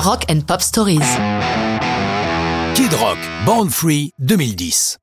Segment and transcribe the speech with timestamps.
[0.00, 1.00] Rock and Pop Stories.
[2.74, 4.98] Kid Rock, Born Free 2010.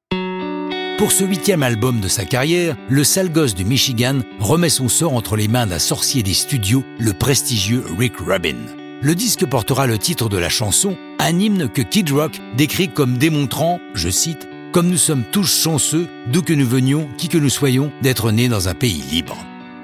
[0.98, 5.14] Pour ce huitième album de sa carrière, le sale gosse du Michigan remet son sort
[5.14, 8.56] entre les mains d'un sorcier des studios, le prestigieux Rick Rubin.
[9.02, 13.18] Le disque portera le titre de la chanson, un hymne que Kid Rock décrit comme
[13.18, 17.50] démontrant, je cite, Comme nous sommes tous chanceux, d'où que nous venions, qui que nous
[17.50, 19.38] soyons, d'être nés dans un pays libre.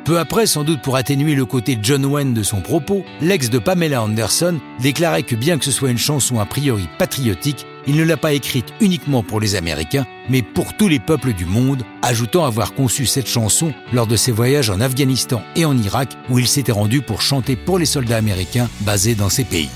[0.03, 3.59] Peu après, sans doute pour atténuer le côté John Wayne de son propos, l'ex de
[3.59, 8.03] Pamela Anderson déclarait que bien que ce soit une chanson a priori patriotique, il ne
[8.03, 12.45] l'a pas écrite uniquement pour les Américains, mais pour tous les peuples du monde, ajoutant
[12.45, 16.47] avoir conçu cette chanson lors de ses voyages en Afghanistan et en Irak, où il
[16.47, 19.69] s'était rendu pour chanter pour les soldats américains basés dans ces pays.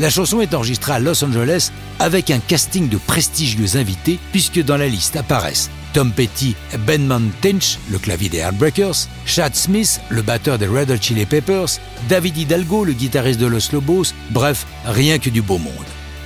[0.00, 4.76] La chanson est enregistrée à Los Angeles avec un casting de prestigieux invités, puisque dans
[4.76, 6.56] la liste apparaissent Tom Petty,
[6.86, 11.78] Benman Tench, le clavier des Heartbreakers, Chad Smith, le batteur des Red Hot Chili Peppers,
[12.08, 15.72] David Hidalgo, le guitariste de Los Lobos, bref, rien que du beau monde.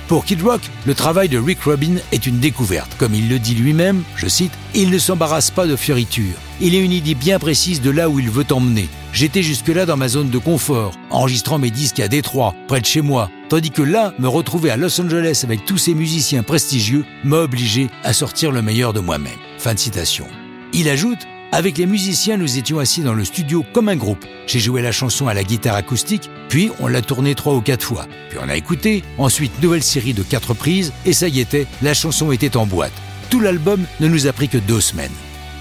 [0.07, 2.95] Pour Kid Rock, le travail de Rick Rubin est une découverte.
[2.97, 6.37] Comme il le dit lui-même, je cite, Il ne s'embarrasse pas de fioritures.
[6.61, 8.87] Il a une idée bien précise de là où il veut emmener.
[9.17, 13.01] J'étais jusque-là dans ma zone de confort, enregistrant mes disques à Détroit, près de chez
[13.01, 17.37] moi, tandis que là, me retrouver à Los Angeles avec tous ces musiciens prestigieux m'a
[17.37, 19.39] obligé à sortir le meilleur de moi-même.
[19.57, 20.27] Fin de citation.
[20.71, 21.17] Il ajoute
[21.51, 24.23] avec les musiciens, nous étions assis dans le studio comme un groupe.
[24.45, 27.83] J'ai joué la chanson à la guitare acoustique, puis on l'a tournée trois ou quatre
[27.83, 28.05] fois.
[28.29, 31.95] Puis on a écouté, ensuite nouvelle série de quatre prises, et ça y était, la
[31.95, 32.93] chanson était en boîte.
[33.31, 35.09] Tout l'album ne nous a pris que deux semaines.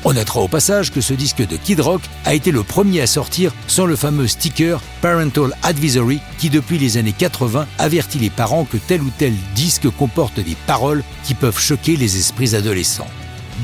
[0.08, 3.08] On notera au passage que ce disque de Kid Rock a été le premier à
[3.08, 8.66] sortir sans le fameux sticker Parental Advisory qui depuis les années 80 avertit les parents
[8.66, 13.08] que tel ou tel disque comporte des paroles qui peuvent choquer les esprits adolescents.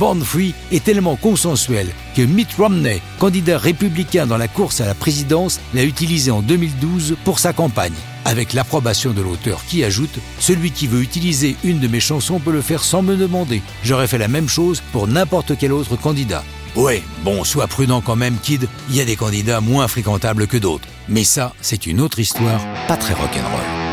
[0.00, 4.94] Born Free est tellement consensuel que Mitt Romney, candidat républicain dans la course à la
[4.94, 7.92] présidence, l'a utilisé en 2012 pour sa campagne,
[8.24, 12.52] avec l'approbation de l'auteur qui ajoute Celui qui veut utiliser une de mes chansons peut
[12.52, 13.62] le faire sans me demander.
[13.84, 16.44] J'aurais fait la même chose pour n'importe quel autre candidat.
[16.74, 20.56] Ouais, bon, sois prudent quand même, kid, il y a des candidats moins fréquentables que
[20.56, 20.88] d'autres.
[21.08, 23.91] Mais ça, c'est une autre histoire, pas très rock'n'roll.